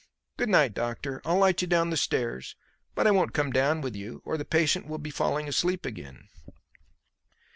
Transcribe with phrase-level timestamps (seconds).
[0.35, 1.21] Good night, doctor.
[1.25, 2.55] I'll light you down the stairs,
[2.95, 6.27] but I won't come down with you, or the patient will be falling asleep again."